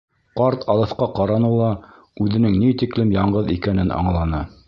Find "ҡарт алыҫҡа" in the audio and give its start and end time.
0.39-1.07